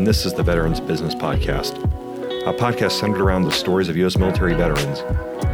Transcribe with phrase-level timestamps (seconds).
[0.00, 1.76] and this is the Veterans Business Podcast,
[2.46, 4.16] a podcast centered around the stories of U.S.
[4.16, 5.00] military veterans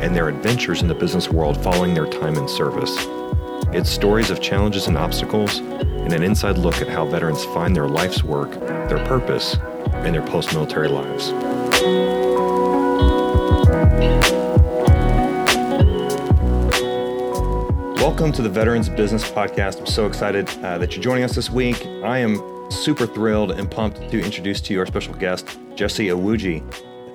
[0.01, 2.95] and their adventures in the business world following their time in service.
[3.75, 7.89] It's stories of challenges and obstacles, and an inside look at how veterans find their
[7.89, 8.53] life's work,
[8.89, 9.57] their purpose,
[9.95, 11.33] and their post military lives.
[18.01, 19.81] Welcome to the Veterans Business Podcast.
[19.81, 21.85] I'm so excited uh, that you're joining us this week.
[22.05, 26.63] I am super thrilled and pumped to introduce to you our special guest, Jesse Iwuji.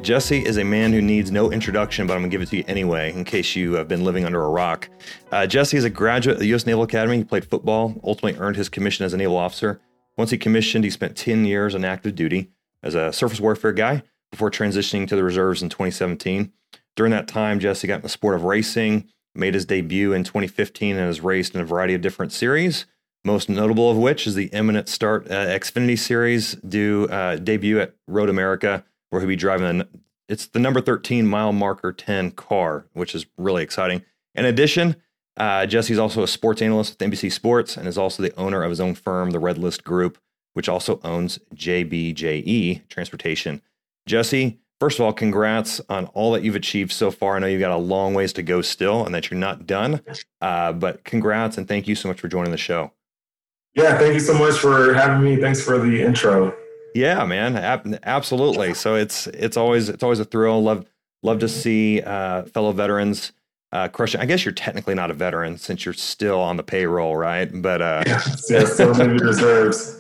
[0.01, 2.57] Jesse is a man who needs no introduction, but I'm going to give it to
[2.57, 4.89] you anyway, in case you have been living under a rock.
[5.31, 6.65] Uh, Jesse is a graduate of the U.S.
[6.65, 7.17] Naval Academy.
[7.17, 9.79] He played football, ultimately earned his commission as a naval officer.
[10.17, 12.49] Once he commissioned, he spent 10 years on active duty
[12.81, 16.52] as a surface warfare guy before transitioning to the reserves in 2017.
[16.95, 20.95] During that time, Jesse got in the sport of racing, made his debut in 2015,
[20.95, 22.85] and has raced in a variety of different series
[23.23, 27.94] most notable of which is the imminent start uh, Xfinity Series due uh, debut at
[28.08, 29.83] Road America, where he'll be driving.
[30.27, 34.03] it's the number 13 mile marker 10 car, which is really exciting.
[34.33, 34.95] In addition,
[35.38, 38.69] uh, Jesse's also a sports analyst with NBC Sports and is also the owner of
[38.69, 40.17] his own firm, the Red List Group,
[40.53, 43.61] which also owns JBJE Transportation.
[44.08, 47.36] Jesse, first of all, congrats on all that you've achieved so far.
[47.36, 50.02] I know you've got a long ways to go still and that you're not done,
[50.42, 52.92] uh, but congrats and thank you so much for joining the show.
[53.75, 55.38] Yeah, thank you so much for having me.
[55.38, 56.55] Thanks for the intro.
[56.94, 57.55] Yeah, man,
[58.03, 58.73] absolutely.
[58.73, 60.61] So it's it's always it's always a thrill.
[60.61, 60.86] Love
[61.23, 63.31] love to see uh, fellow veterans
[63.72, 64.19] uh, crushing.
[64.19, 67.49] I guess you're technically not a veteran since you're still on the payroll, right?
[67.53, 69.97] But uh, still in reserves.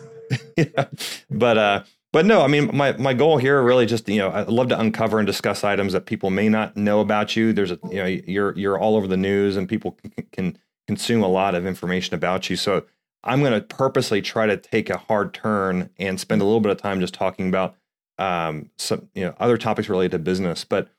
[0.57, 0.85] yeah,
[1.29, 4.43] but uh, but no, I mean, my my goal here really just you know I
[4.43, 7.53] love to uncover and discuss items that people may not know about you.
[7.53, 11.23] There's a you know you're you're all over the news and people can, can consume
[11.23, 12.57] a lot of information about you.
[12.57, 12.83] So
[13.23, 16.71] I'm going to purposely try to take a hard turn and spend a little bit
[16.71, 17.75] of time just talking about
[18.17, 20.63] um, some you know other topics related to business.
[20.63, 20.89] But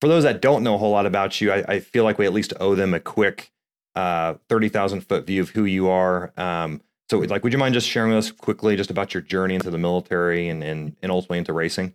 [0.00, 2.26] for those that don't know a whole lot about you, I, I feel like we
[2.26, 3.52] at least owe them a quick
[3.94, 6.32] uh, thirty thousand foot view of who you are.
[6.36, 9.54] Um, so, like, would you mind just sharing with us quickly just about your journey
[9.54, 11.94] into the military and and, and ultimately into racing?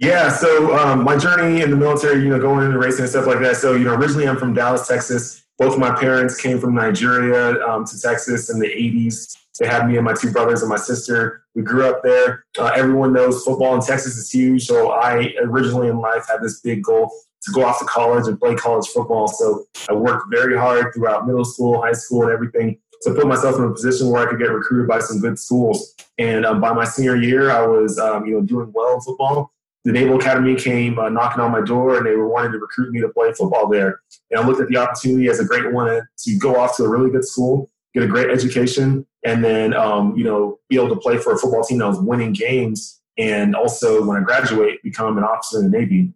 [0.00, 3.26] Yeah, so um, my journey in the military, you know, going into racing and stuff
[3.26, 3.56] like that.
[3.56, 7.84] So, you know, originally I'm from Dallas, Texas both my parents came from Nigeria um,
[7.84, 9.36] to Texas in the 80s.
[9.58, 11.44] They had me and my two brothers and my sister.
[11.54, 12.44] We grew up there.
[12.58, 14.66] Uh, everyone knows football in Texas is huge.
[14.66, 18.38] So I originally in life had this big goal to go off to college and
[18.38, 19.28] play college football.
[19.28, 23.56] So I worked very hard throughout middle school, high school, and everything to put myself
[23.56, 25.94] in a position where I could get recruited by some good schools.
[26.18, 29.52] And um, by my senior year, I was um, you know doing well in football
[29.84, 32.90] the Naval Academy came uh, knocking on my door and they were wanting to recruit
[32.90, 34.00] me to play football there.
[34.30, 36.88] And I looked at the opportunity as a great one to go off to a
[36.88, 40.96] really good school, get a great education, and then um, you know be able to
[40.96, 45.18] play for a football team that was winning games, and also when I graduate, become
[45.18, 46.12] an officer in the Navy.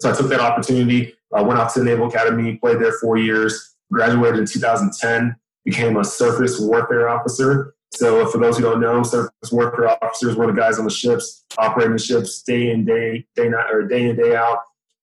[0.00, 3.16] So I took that opportunity, uh, went off to the Naval Academy, played there four
[3.16, 5.34] years, graduated in 2010,
[5.64, 10.46] became a surface warfare officer, so for those who don't know, surface warfare officers were
[10.46, 14.10] the guys on the ships, operating the ships day in day, day night or day
[14.10, 14.58] in day out.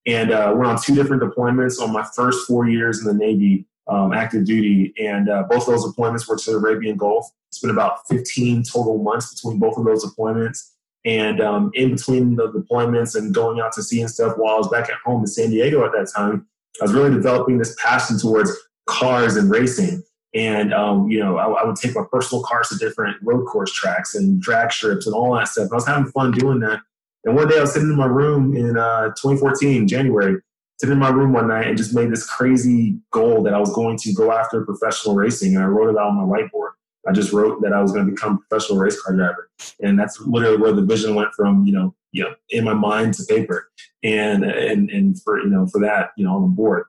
[0.06, 3.66] And uh, went on two different deployments on my first four years in the Navy,
[3.88, 7.26] um, active duty, and uh, both those deployments were to the Arabian Gulf.
[7.50, 10.72] It's been about 15 total months between both of those deployments.
[11.06, 14.58] And um, in between the deployments and going out to sea and stuff, while I
[14.58, 16.48] was back at home in San Diego at that time,
[16.82, 18.52] I was really developing this passion towards
[18.88, 20.04] cars and racing.
[20.36, 23.72] And um, you know, I, I, would take my personal cars to different road course
[23.72, 25.70] tracks and drag strips and all that stuff.
[25.72, 26.80] I was having fun doing that.
[27.24, 30.42] And one day I was sitting in my room in uh, 2014, January,
[30.80, 33.74] sitting in my room one night and just made this crazy goal that I was
[33.74, 35.56] going to go after professional racing.
[35.56, 36.72] And I wrote it out on my whiteboard.
[37.08, 39.50] I just wrote that I was going to become a professional race car driver.
[39.82, 43.14] And that's literally where the vision went from, you know, you know, in my mind
[43.16, 43.70] to paper.
[44.04, 46.86] And and and for you know, for that, you know, on the board.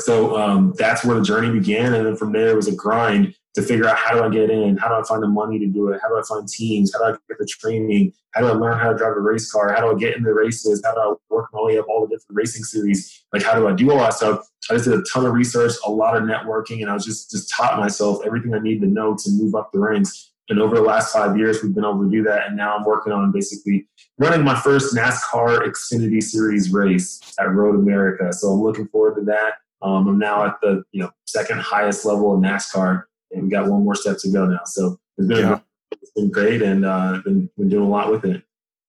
[0.00, 1.94] So um, that's where the journey began.
[1.94, 4.50] And then from there, it was a grind to figure out how do I get
[4.50, 4.76] in?
[4.76, 6.00] How do I find the money to do it?
[6.00, 6.92] How do I find teams?
[6.92, 8.12] How do I get the training?
[8.32, 9.72] How do I learn how to drive a race car?
[9.72, 10.80] How do I get in the races?
[10.84, 13.24] How do I work my way up all the different racing series?
[13.32, 14.48] Like, how do I do all that stuff?
[14.70, 17.30] I just did a ton of research, a lot of networking, and I was just,
[17.30, 20.32] just taught myself everything I needed to know to move up the ranks.
[20.50, 22.46] And over the last five years, we've been able to do that.
[22.46, 23.86] And now I'm working on basically
[24.18, 28.32] running my first NASCAR Xfinity Series race at Road America.
[28.32, 29.54] So I'm looking forward to that.
[29.82, 33.68] Um, I'm now at the you know second highest level of NASCAR, and we got
[33.68, 34.60] one more step to go now.
[34.64, 35.60] So it's been, yeah.
[35.92, 38.42] it's been great, and uh, been been doing a lot with it.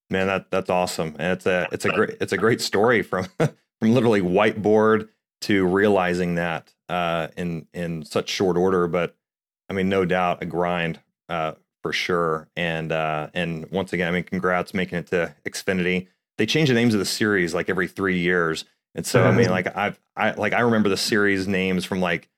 [0.09, 3.27] Man, that that's awesome, and it's a it's a great it's a great story from
[3.37, 5.09] from literally whiteboard
[5.41, 8.87] to realizing that uh, in in such short order.
[8.87, 9.15] But
[9.69, 10.99] I mean, no doubt a grind
[11.29, 12.49] uh, for sure.
[12.55, 16.07] And uh, and once again, I mean, congrats making it to Xfinity.
[16.37, 18.65] They change the names of the series like every three years,
[18.95, 22.29] and so I mean, like I've I like I remember the series names from like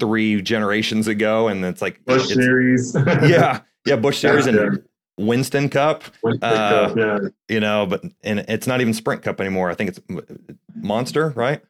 [0.00, 2.94] three generations ago, and it's like Busch it's, series.
[3.06, 4.52] yeah, yeah, Busch series Yeah.
[4.62, 4.82] and
[5.18, 6.04] Winston Cup.
[6.22, 7.18] Winston Uh, Cup, yeah.
[7.48, 9.70] You know, but and it's not even Sprint Cup anymore.
[9.70, 10.00] I think it's
[10.74, 11.62] Monster, right?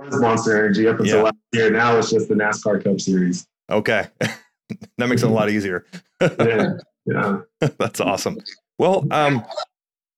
[0.00, 1.22] Monster Energy up until Yeah.
[1.24, 1.70] last year.
[1.70, 3.46] Now it's just the NASCAR Cup Series.
[3.70, 5.84] Okay, that makes it a lot easier.
[6.40, 7.38] Yeah, yeah.
[7.78, 8.38] That's awesome.
[8.78, 9.44] Well, um,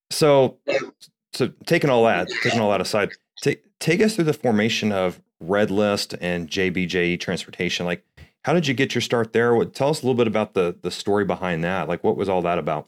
[0.09, 0.57] so
[1.33, 3.11] so taking all that, taking all that aside,
[3.79, 7.85] take us through the formation of Red List and JBJE Transportation.
[7.85, 8.03] Like,
[8.43, 9.53] how did you get your start there?
[9.55, 11.87] What, tell us a little bit about the the story behind that.
[11.87, 12.87] Like, what was all that about?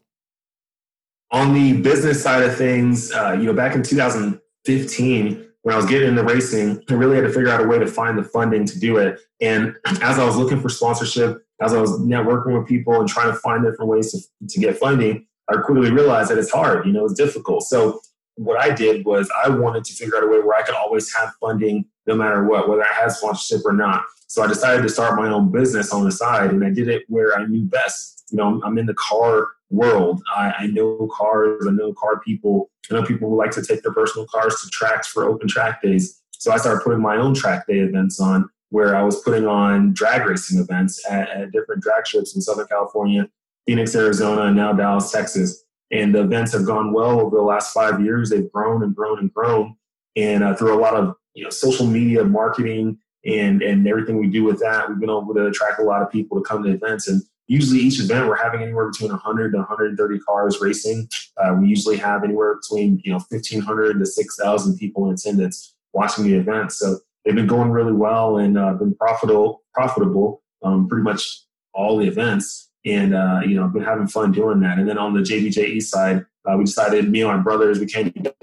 [1.31, 5.85] On the business side of things, uh, you know, back in 2015, when I was
[5.85, 8.65] getting into racing, I really had to figure out a way to find the funding
[8.65, 9.19] to do it.
[9.41, 13.31] And as I was looking for sponsorship, as I was networking with people and trying
[13.31, 16.93] to find different ways to, to get funding, I quickly realized that it's hard, you
[16.93, 17.63] know, it's difficult.
[17.63, 18.01] So
[18.39, 21.13] what I did was I wanted to figure out a way where I could always
[21.13, 24.03] have funding no matter what, whether I had sponsorship or not.
[24.27, 27.03] So I decided to start my own business on the side, and I did it
[27.09, 28.23] where I knew best.
[28.31, 30.21] You know, I'm, in the car world.
[30.33, 31.65] I, I know cars.
[31.67, 32.69] I know car people.
[32.89, 35.81] I know people who like to take their personal cars to tracks for open track
[35.81, 36.21] days.
[36.31, 39.93] So I started putting my own track day events on, where I was putting on
[39.93, 43.27] drag racing events at, at different drag strips in Southern California,
[43.65, 45.65] Phoenix, Arizona, and now Dallas, Texas.
[45.91, 48.29] And the events have gone well over the last five years.
[48.29, 49.75] They've grown and grown and grown.
[50.15, 54.27] And uh, through a lot of you know social media marketing and and everything we
[54.27, 56.71] do with that, we've been able to attract a lot of people to come to
[56.71, 57.07] events.
[57.07, 61.09] And usually each event we're having anywhere between 100 to 130 cars racing.
[61.37, 66.25] Uh, we usually have anywhere between you know 1,500 to 6,000 people in attendance watching
[66.25, 66.71] the event.
[66.71, 71.43] So they've been going really well and uh, been profitable profitable um, pretty much
[71.73, 72.68] all the events.
[72.85, 74.79] And uh, you know, I've been having fun doing that.
[74.79, 78.11] And then on the JBJE side, uh, we decided me and my brothers we came
[78.11, 78.33] to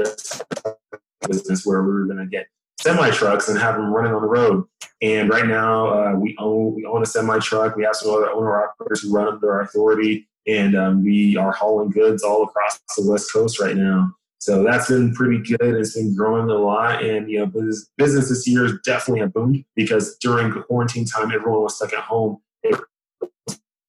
[1.26, 2.46] business where we were going to get
[2.80, 4.64] semi trucks and have them running on the road.
[5.02, 7.76] And right now, uh, we own we own a semi truck.
[7.76, 11.52] We have some other owner operators who run under our authority, and um, we are
[11.52, 14.12] hauling goods all across the West Coast right now.
[14.38, 15.74] So that's been pretty good.
[15.74, 19.64] It's been growing a lot, and you know, business, this year is definitely a boom
[19.74, 22.38] because during quarantine time, everyone was stuck at home.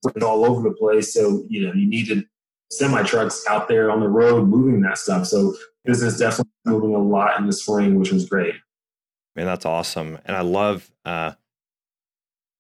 [0.03, 2.25] Was all over the place, so you know, you needed
[2.71, 5.25] semi trucks out there on the road moving that stuff.
[5.25, 5.55] So
[5.85, 8.55] business definitely moving a lot in the spring, which was great.
[9.35, 10.17] Man, that's awesome.
[10.25, 11.33] And I love, uh,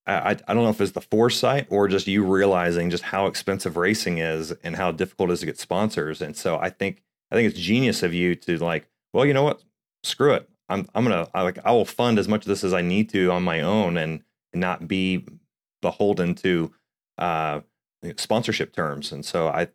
[0.05, 3.75] I, I don't know if it's the foresight or just you realizing just how expensive
[3.75, 6.21] racing is and how difficult it is to get sponsors.
[6.21, 9.43] And so I think, I think it's genius of you to like, well, you know
[9.43, 9.61] what?
[10.03, 10.47] Screw it.
[10.69, 12.81] I'm, I'm going to, I like, I will fund as much of this as I
[12.81, 14.23] need to on my own and
[14.53, 15.25] not be
[15.81, 16.71] beholden to,
[17.17, 17.61] uh,
[18.17, 19.11] sponsorship terms.
[19.11, 19.67] And so I,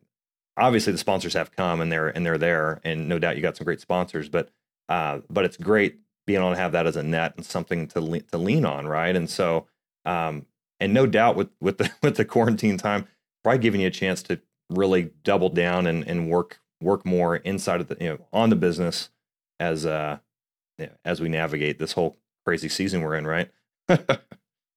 [0.56, 3.56] obviously the sponsors have come and they're, and they're there and no doubt you got
[3.56, 4.50] some great sponsors, but,
[4.89, 8.00] uh, but it's great being able to have that as a net and something to
[8.00, 9.15] le- to lean on, right?
[9.15, 9.67] And so,
[10.05, 10.47] um,
[10.81, 13.06] and no doubt with with the with the quarantine time,
[13.43, 14.41] probably giving you a chance to
[14.71, 18.56] really double down and and work work more inside of the you know on the
[18.56, 19.11] business
[19.61, 20.19] as uh
[21.05, 23.50] as we navigate this whole crazy season we're in, right?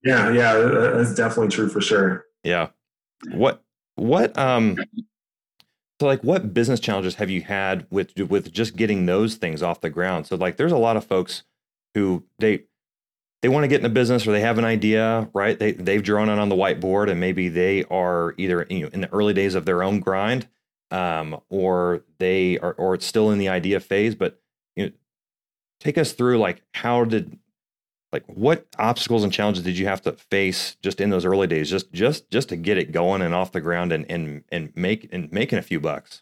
[0.03, 0.53] Yeah, yeah,
[0.94, 2.25] that's definitely true for sure.
[2.45, 2.69] Yeah.
[3.33, 3.63] What
[3.95, 4.77] what um
[5.99, 9.81] so like what business challenges have you had with with just getting those things off
[9.81, 10.27] the ground?
[10.27, 11.43] So like there's a lot of folks
[11.95, 12.63] who they
[13.41, 15.57] they want to get in a business or they have an idea, right?
[15.57, 19.01] They they've drawn it on the whiteboard and maybe they are either you know in
[19.01, 20.47] the early days of their own grind
[20.91, 24.39] um or they are or it's still in the idea phase, but
[24.75, 24.91] you know
[25.79, 27.39] take us through like how did
[28.15, 31.69] like what obstacles and challenges did you have to face just in those early days
[31.69, 35.10] just just just to get it going and off the ground and and and make
[35.12, 36.22] and making a few bucks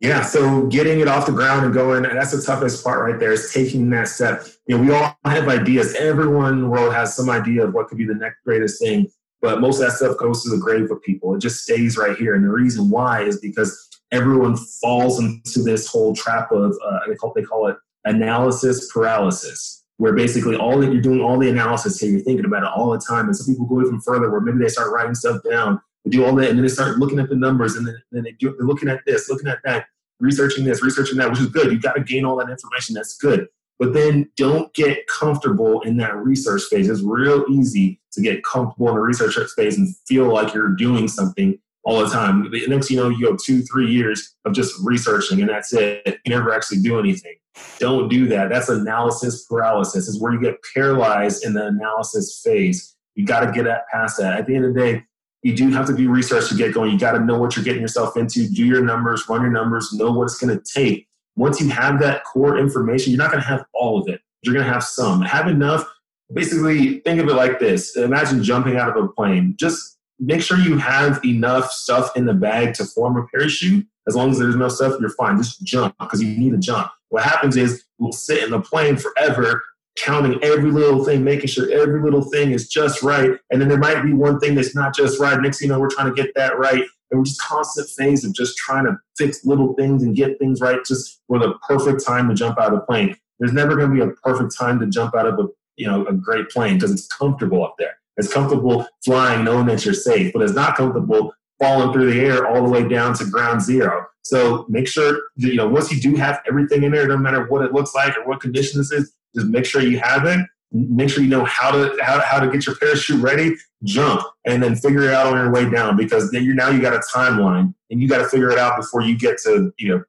[0.00, 3.32] Yeah, so getting it off the ground and going, that's the toughest part right there
[3.32, 4.46] is taking that step.
[4.68, 5.94] You know, we all have ideas.
[5.96, 9.08] Everyone in the world has some idea of what could be the next greatest thing,
[9.42, 11.34] but most of that stuff goes to the grave with people.
[11.34, 12.36] It just stays right here.
[12.36, 17.16] And the reason why is because everyone falls into this whole trap of, uh, they,
[17.16, 22.00] call, they call it analysis paralysis, where basically all that you're doing, all the analysis
[22.00, 23.26] here, you're thinking about it all the time.
[23.26, 26.24] And some people go even further where maybe they start writing stuff down they do
[26.24, 28.54] all that, and then they start looking at the numbers, and then, then they do,
[28.56, 29.86] they're looking at this, looking at that,
[30.20, 31.72] researching this, researching that, which is good.
[31.72, 32.94] You've got to gain all that information.
[32.94, 33.48] That's good.
[33.78, 36.88] But then don't get comfortable in that research phase.
[36.88, 41.06] It's real easy to get comfortable in the research phase and feel like you're doing
[41.06, 42.50] something all the time.
[42.50, 46.18] The next, you know, you go two, three years of just researching, and that's it.
[46.24, 47.34] You never actually do anything.
[47.78, 48.48] Don't do that.
[48.48, 50.08] That's analysis paralysis.
[50.08, 52.96] Is where you get paralyzed in the analysis phase.
[53.14, 54.38] You got to get past that.
[54.38, 55.04] At the end of the day,
[55.42, 56.90] you do have to do research to get going.
[56.90, 59.92] You got to know what you're getting yourself into, do your numbers, run your numbers,
[59.92, 61.06] know what it's going to take.
[61.36, 64.20] Once you have that core information, you're not going to have all of it.
[64.42, 65.20] You're going to have some.
[65.22, 65.84] Have enough.
[66.32, 69.54] Basically, think of it like this imagine jumping out of a plane.
[69.58, 73.86] Just make sure you have enough stuff in the bag to form a parachute.
[74.06, 75.38] As long as there's no stuff, you're fine.
[75.38, 76.90] Just jump because you need to jump.
[77.10, 79.62] What happens is we'll sit in the plane forever
[79.98, 83.32] counting every little thing, making sure every little thing is just right.
[83.50, 85.40] And then there might be one thing that's not just right.
[85.40, 86.84] Next thing you know, we're trying to get that right.
[87.10, 90.60] And we're just constant phase of just trying to fix little things and get things
[90.60, 93.16] right just for the perfect time to jump out of the plane.
[93.38, 95.46] There's never going to be a perfect time to jump out of a
[95.76, 97.96] you know a great plane because it's comfortable up there.
[98.16, 102.46] It's comfortable flying knowing that you're safe, but it's not comfortable falling through the air
[102.46, 104.06] all the way down to ground zero.
[104.22, 107.46] So make sure that, you know once you do have everything in there, no matter
[107.46, 110.40] what it looks like or what condition this is, just make sure you have it.
[110.70, 114.62] Make sure you know how to how, how to get your parachute ready, jump, and
[114.62, 117.00] then figure it out on your way down because then you're now you got a
[117.14, 120.04] timeline and you got to figure it out before you get to you know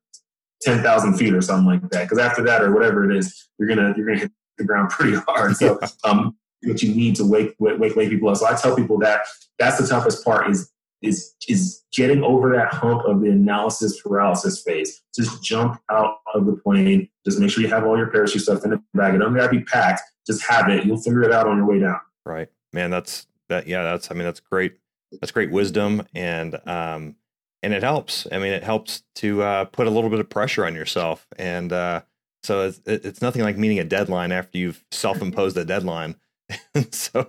[0.62, 2.04] ten thousand feet or something like that.
[2.04, 5.16] Because after that or whatever it is, you're gonna you're gonna hit the ground pretty
[5.16, 5.56] hard.
[5.56, 8.38] So um, what you need to wake wake wake people up.
[8.38, 9.22] So I tell people that
[9.58, 10.70] that's the toughest part is
[11.02, 15.02] is is getting over that hump of the analysis paralysis phase.
[15.16, 17.10] Just jump out of the plane.
[17.26, 19.16] Just make sure you have all your parachute stuff in the bag.
[19.16, 20.02] It don't gotta be packed.
[20.28, 20.86] Just have it.
[20.86, 22.00] You'll figure it out on your way down.
[22.26, 22.90] Right, man.
[22.92, 23.68] That's that.
[23.68, 24.12] Yeah, that's.
[24.12, 24.78] I mean, that's great.
[25.12, 27.16] That's great wisdom, and um,
[27.64, 28.28] and it helps.
[28.32, 31.74] I mean, it helps to uh, put a little bit of pressure on yourself, and
[31.74, 32.02] uh,
[32.44, 36.16] so it's it's nothing like meeting a deadline after you've self-imposed a deadline.
[36.92, 37.20] so,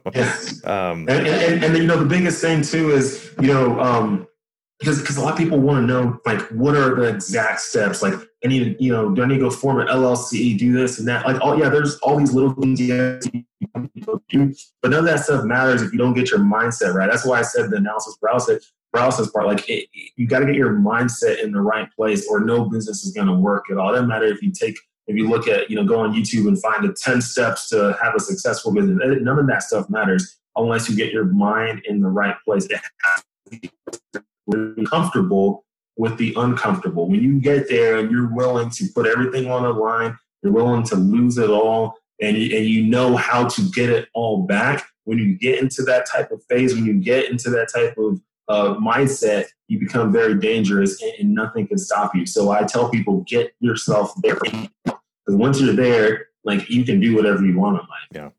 [0.64, 4.26] um, and, and, and, you know, the biggest thing too is, you know, um,
[4.80, 8.02] because because a lot of people want to know like what are the exact steps?
[8.02, 10.72] Like I need to you know do I need to go form an LLC do
[10.72, 11.26] this and that?
[11.26, 13.44] Like oh yeah there's all these little things you have to
[14.30, 17.10] do but none of that stuff matters if you don't get your mindset right.
[17.10, 20.56] That's why I said the analysis paralysis paralysis part like it, you got to get
[20.56, 23.90] your mindset in the right place or no business is going to work at all.
[23.90, 24.78] It doesn't matter if you take
[25.10, 27.98] if you look at, you know, go on YouTube and find the 10 steps to
[28.00, 32.00] have a successful business, none of that stuff matters unless you get your mind in
[32.00, 32.66] the right place.
[32.66, 33.24] It has
[34.52, 35.64] to be comfortable
[35.96, 37.08] with the uncomfortable.
[37.08, 40.84] When you get there and you're willing to put everything on the line, you're willing
[40.84, 44.84] to lose it all, and you, and you know how to get it all back.
[45.04, 48.20] When you get into that type of phase, when you get into that type of
[48.48, 52.26] uh, mindset, you become very dangerous and, and, nothing can stop you.
[52.26, 54.38] So I tell people, get yourself there.
[55.24, 58.08] Because once you're there, like you can do whatever you want in life.
[58.12, 58.30] Yeah,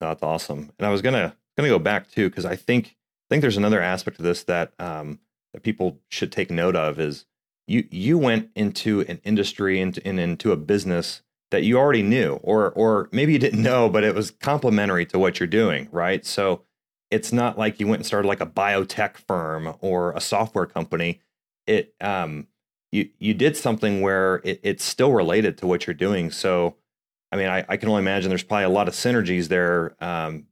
[0.00, 0.70] that's awesome.
[0.78, 3.80] And I was gonna gonna go back too because I think I think there's another
[3.80, 5.20] aspect of this that um,
[5.52, 7.26] that people should take note of is
[7.66, 12.34] you you went into an industry and, and into a business that you already knew
[12.42, 16.26] or or maybe you didn't know but it was complementary to what you're doing right
[16.26, 16.62] so
[17.10, 21.20] it's not like you went and started like a biotech firm or a software company
[21.66, 22.46] it um
[22.94, 26.30] you you did something where it, it's still related to what you're doing.
[26.30, 26.76] So,
[27.32, 30.44] I mean, I, I can only imagine there's probably a lot of synergies there um,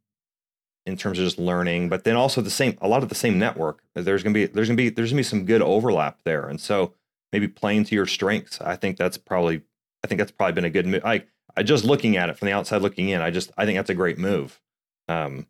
[0.85, 3.39] in terms of just learning, but then also the same a lot of the same
[3.39, 3.85] network.
[3.95, 6.95] There's gonna be there's gonna be there's gonna be some good overlap there, and so
[7.33, 8.61] maybe playing to your strengths.
[8.61, 9.63] I think that's probably
[10.03, 11.05] I think that's probably been a good move.
[11.05, 11.25] I
[11.57, 13.91] I just looking at it from the outside looking in, I just I think that's
[13.91, 14.61] a great move.
[15.09, 15.47] Um,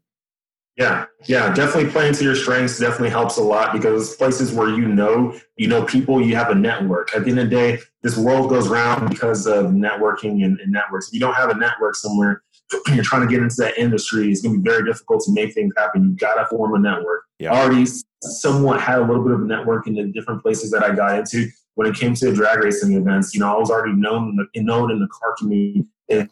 [0.77, 4.89] yeah, yeah, definitely playing to your strengths definitely helps a lot because places where you
[4.89, 7.15] know, you know people, you have a network.
[7.15, 10.73] At the end of the day, this world goes round because of networking and, and
[10.73, 11.09] networks.
[11.09, 12.43] If you don't have a network somewhere,
[12.95, 15.53] you're trying to get into that industry, it's going to be very difficult to make
[15.53, 16.05] things happen.
[16.05, 17.25] You've got to form a network.
[17.39, 17.53] Yeah.
[17.53, 17.85] I already
[18.23, 21.19] somewhat had a little bit of a network in the different places that I got
[21.19, 21.49] into.
[21.75, 25.01] When it came to drag racing events, you know, I was already known known in
[25.01, 26.29] the car community in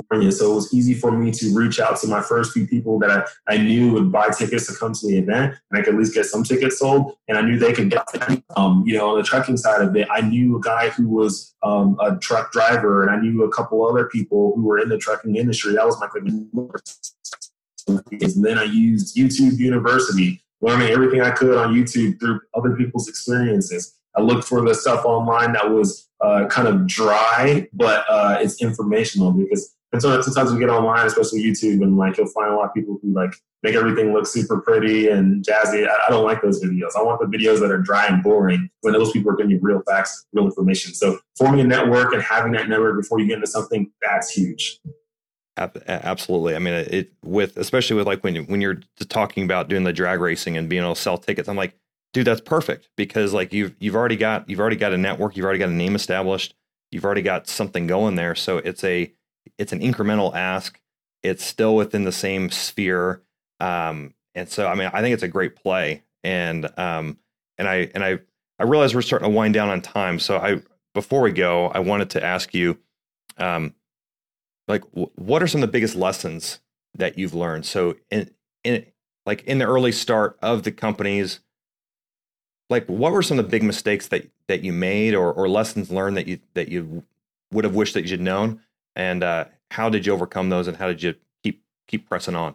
[0.00, 0.32] California.
[0.32, 3.10] So it was easy for me to reach out to my first few people that
[3.10, 5.98] I, I knew would buy tickets to come to the event and I could at
[5.98, 7.16] least get some tickets sold.
[7.28, 8.42] And I knew they could get them.
[8.56, 11.54] Um, you know, on the trucking side of it, I knew a guy who was
[11.62, 14.98] um, a truck driver and I knew a couple other people who were in the
[14.98, 15.74] trucking industry.
[15.74, 16.24] That was my quick
[17.86, 23.08] and then I used YouTube University, learning everything I could on YouTube through other people's
[23.08, 23.96] experiences.
[24.14, 28.62] I looked for the stuff online that was uh, kind of dry, but uh, it's
[28.62, 32.56] informational because and so sometimes we get online, especially YouTube, and like you'll find a
[32.56, 35.86] lot of people who like make everything look super pretty and jazzy.
[35.86, 36.90] I, I don't like those videos.
[36.96, 39.58] I want the videos that are dry and boring when those people are giving you
[39.60, 40.94] real facts, real information.
[40.94, 44.78] So forming a network and having that network before you get into something, that's huge.
[45.56, 46.54] Absolutely.
[46.54, 50.20] I mean, it with especially with like when when you're talking about doing the drag
[50.20, 51.48] racing and being able to sell tickets.
[51.48, 51.74] I'm like,
[52.12, 55.44] dude, that's perfect because like you've you've already got you've already got a network, you've
[55.44, 56.54] already got a name established,
[56.92, 58.34] you've already got something going there.
[58.34, 59.12] So it's a
[59.58, 60.80] it's an incremental ask.
[61.22, 63.22] It's still within the same sphere,
[63.60, 67.18] um, and so I mean I think it's a great play, and um,
[67.58, 68.20] and I and I
[68.58, 70.62] I realize we're starting to wind down on time, so I
[70.94, 72.78] before we go, I wanted to ask you,
[73.38, 73.74] um,
[74.66, 76.60] like w- what are some of the biggest lessons
[76.94, 77.66] that you've learned?
[77.66, 78.30] So in
[78.64, 78.86] in
[79.26, 81.40] like in the early start of the companies,
[82.68, 85.90] like what were some of the big mistakes that that you made or or lessons
[85.90, 87.04] learned that you that you
[87.52, 88.60] would have wished that you'd known,
[89.00, 92.54] and uh, how did you overcome those, and how did you keep keep pressing on?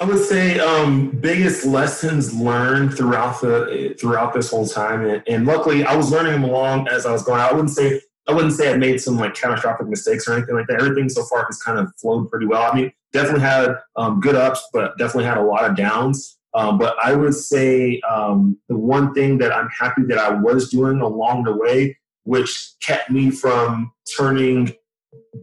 [0.00, 5.46] I would say um, biggest lessons learned throughout the throughout this whole time, and, and,
[5.46, 7.40] luckily I was learning them along as I was going.
[7.40, 10.66] I wouldn't say I wouldn't say I made some like catastrophic mistakes or anything like
[10.66, 10.80] that.
[10.80, 12.70] Everything so far has kind of flowed pretty well.
[12.70, 16.38] I mean, definitely had um, good ups, but definitely had a lot of downs.
[16.54, 20.70] Um, but I would say um, the one thing that I'm happy that I was
[20.70, 24.74] doing along the way, which kept me from turning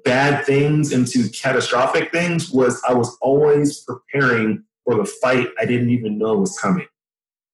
[0.05, 5.89] bad things into catastrophic things, was I was always preparing for the fight I didn't
[5.89, 6.87] even know was coming.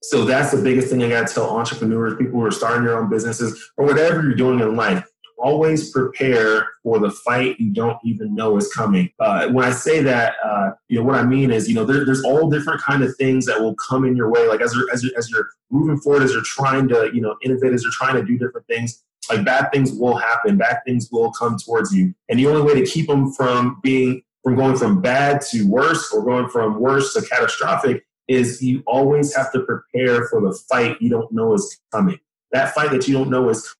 [0.03, 2.99] So that's the biggest thing I got to tell entrepreneurs, people who are starting their
[2.99, 5.05] own businesses, or whatever you're doing in life
[5.37, 9.09] always prepare for the fight you don't even know is coming.
[9.19, 12.05] Uh, when I say that, uh, you know, what I mean is, you know, there,
[12.05, 14.47] there's all different kind of things that will come in your way.
[14.47, 17.35] Like as you're, as you're, as you're moving forward, as you're trying to, you know,
[17.43, 20.57] innovate, as you're trying to do different things, like bad things will happen.
[20.57, 22.13] Bad things will come towards you.
[22.29, 26.11] And the only way to keep them from being, from going from bad to worse
[26.11, 30.97] or going from worse to catastrophic is you always have to prepare for the fight
[31.01, 32.19] you don't know is coming.
[32.51, 33.75] That fight that you don't know is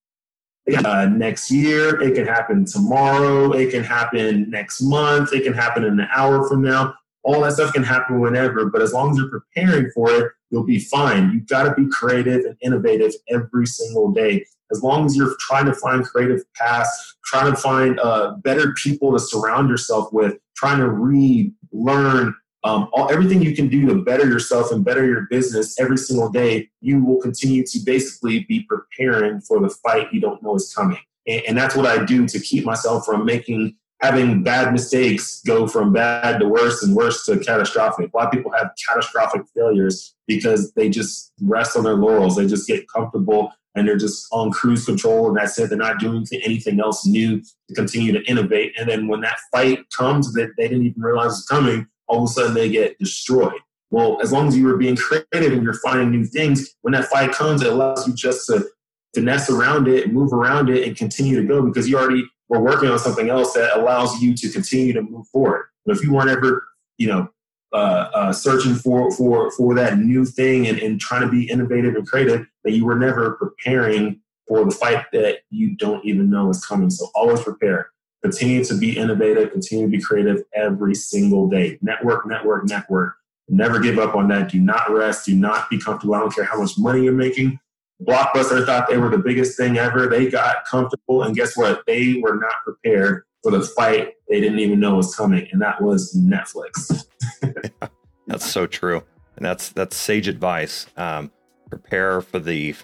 [0.85, 2.01] uh, next year.
[2.01, 3.51] It can happen tomorrow.
[3.51, 5.33] It can happen next month.
[5.33, 6.95] It can happen in an hour from now.
[7.23, 10.65] All that stuff can happen whenever, but as long as you're preparing for it, you'll
[10.65, 11.31] be fine.
[11.31, 14.45] You've got to be creative and innovative every single day.
[14.73, 19.13] As long as you're trying to find creative paths, trying to find uh, better people
[19.13, 24.01] to surround yourself with, trying to read, learn, um, all, everything you can do to
[24.01, 28.65] better yourself and better your business every single day, you will continue to basically be
[28.69, 30.99] preparing for the fight you don't know is coming.
[31.27, 35.65] And, and that's what I do to keep myself from making having bad mistakes go
[35.65, 38.11] from bad to worse and worse to catastrophic.
[38.13, 42.35] A lot of people have catastrophic failures because they just rest on their laurels.
[42.35, 45.69] They just get comfortable and they're just on cruise control and that's it.
[45.69, 48.73] They're not doing anything else new to continue to innovate.
[48.77, 52.29] And then when that fight comes that they didn't even realize was coming, all of
[52.29, 53.59] a sudden they get destroyed.
[53.89, 57.05] Well, as long as you are being creative and you're finding new things, when that
[57.05, 58.65] fight comes, it allows you just to
[59.13, 62.89] finesse around it, move around it, and continue to go because you already were working
[62.89, 65.65] on something else that allows you to continue to move forward.
[65.85, 66.63] But if you weren't ever,
[66.97, 67.29] you know,
[67.73, 71.95] uh, uh, searching for for for that new thing and, and trying to be innovative
[71.95, 76.49] and creative, that you were never preparing for the fight that you don't even know
[76.49, 76.89] is coming.
[76.89, 77.89] So always prepare.
[78.21, 81.77] Continue to be innovative, continue to be creative every single day.
[81.81, 83.15] Network, network, network.
[83.49, 84.49] Never give up on that.
[84.49, 85.25] Do not rest.
[85.25, 86.15] Do not be comfortable.
[86.15, 87.59] I don't care how much money you're making.
[88.01, 90.07] Blockbuster thought they were the biggest thing ever.
[90.07, 91.83] They got comfortable, and guess what?
[91.85, 95.81] They were not prepared for the fight they didn't even know was coming, and that
[95.81, 97.05] was Netflix.
[97.43, 97.87] yeah,
[98.27, 99.03] that's so true,
[99.35, 100.87] and that's that's sage advice.
[100.97, 101.31] Um,
[101.69, 102.75] prepare for the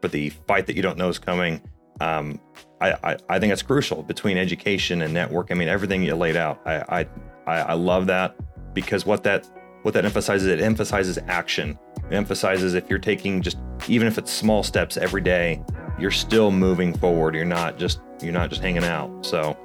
[0.00, 1.60] for the fight that you don't know is coming.
[2.00, 2.40] Um,
[2.80, 5.50] I, I, I think it's crucial between education and network.
[5.50, 6.60] I mean, everything you laid out.
[6.66, 7.06] I,
[7.46, 8.36] I, I love that
[8.74, 9.48] because what that
[9.82, 11.78] what that emphasizes, it emphasizes action.
[12.10, 15.62] It emphasizes if you're taking just even if it's small steps every day,
[15.98, 17.34] you're still moving forward.
[17.34, 19.24] You're not just you're not just hanging out.
[19.24, 19.56] So,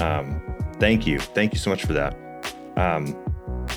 [0.00, 0.40] um,
[0.78, 2.16] thank you, thank you so much for that.
[2.76, 3.16] Um,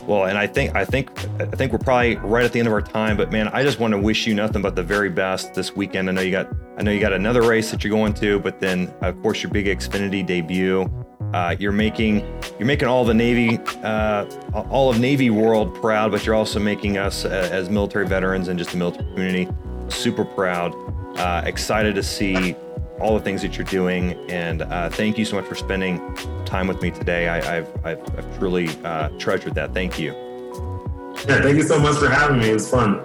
[0.08, 2.74] well, and I think I think I think we're probably right at the end of
[2.74, 3.18] our time.
[3.18, 6.10] But man, I just want to wish you nothing but the very best this weekend.
[6.10, 8.60] I know you got I know you got another race that you're going to, but
[8.60, 10.90] then of course your big Xfinity debut.
[11.34, 12.20] Uh, you're making
[12.60, 14.26] you're making all the Navy uh,
[14.70, 18.58] all of Navy world proud, but you're also making us uh, as military veterans and
[18.60, 19.48] just the military community
[19.90, 20.74] super proud.
[21.18, 22.56] Uh, excited to see
[23.06, 24.14] all the things that you're doing.
[24.30, 27.30] And uh, thank you so much for spending time with me today.
[27.30, 29.76] I, have I've, I've truly uh, treasured that.
[29.76, 30.14] Thank you.
[31.28, 32.50] Yeah, thank you so much for having me.
[32.50, 33.04] It was fun.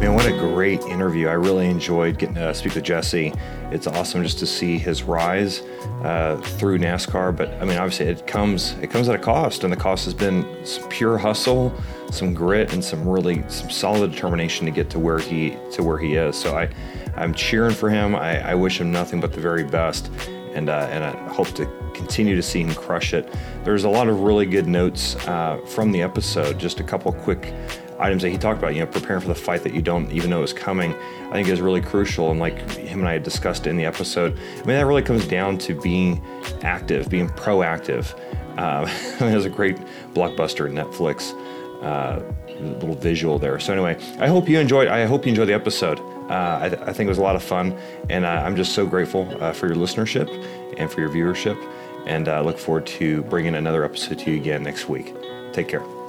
[0.00, 1.28] Man, what a great interview.
[1.28, 3.34] I really enjoyed getting to speak with Jesse.
[3.70, 5.60] It's awesome just to see his rise
[6.02, 7.36] uh, through NASCAR.
[7.36, 10.14] But I mean, obviously, it comes it comes at a cost, and the cost has
[10.14, 11.72] been some pure hustle,
[12.10, 15.98] some grit, and some really some solid determination to get to where he to where
[15.98, 16.34] he is.
[16.34, 16.68] So I
[17.16, 18.14] I'm cheering for him.
[18.14, 20.10] I, I wish him nothing but the very best,
[20.54, 23.32] and uh, and I hope to continue to see him crush it.
[23.64, 26.58] There's a lot of really good notes uh, from the episode.
[26.58, 27.52] Just a couple quick
[27.98, 30.28] items that he talked about, you know, preparing for the fight that you don't even
[30.28, 30.92] know is coming,
[31.28, 32.30] I think is really crucial.
[32.30, 35.26] And like him and I had discussed in the episode, I mean, that really comes
[35.26, 36.22] down to being
[36.62, 38.18] active, being proactive.
[38.52, 38.84] Uh,
[39.18, 39.78] there's a great
[40.12, 41.32] blockbuster Netflix
[41.82, 42.22] uh,
[42.60, 43.58] little visual there.
[43.58, 44.88] So anyway, I hope you enjoyed.
[44.88, 45.98] I hope you enjoyed the episode.
[46.30, 47.76] Uh, I, th- I, think it was a lot of fun,
[48.08, 50.28] and uh, I'm just so grateful uh, for your listenership
[50.78, 51.60] and for your viewership.
[52.06, 55.14] And I look forward to bringing another episode to you again next week.
[55.52, 56.01] Take care.